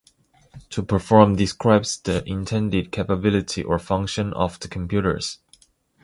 [0.71, 5.37] "To perform" describes the intended capability or function of the computers.